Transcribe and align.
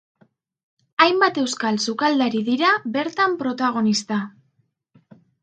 Hainbat 1.03 1.37
euskal 1.41 1.77
sukaldari 1.87 2.41
dira 2.49 2.73
bertan 2.97 3.37
protagonista. 3.43 4.21